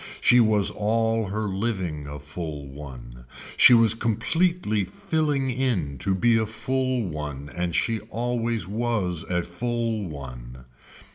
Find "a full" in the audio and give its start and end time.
2.07-2.65, 6.39-7.03, 9.21-10.07